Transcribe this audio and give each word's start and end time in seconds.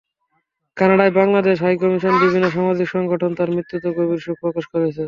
কানাডায় 0.77 1.13
বাংলাদেশ 1.19 1.55
হাইকমিশনসহ 1.59 2.21
বিভিন্ন 2.23 2.45
সামাজিক 2.55 2.87
সংগঠন 2.95 3.31
তার 3.37 3.49
মৃত্যুতে 3.55 3.87
গভীর 3.97 4.21
শোক 4.25 4.35
প্রকাশ 4.43 4.65
করেছে। 4.73 4.99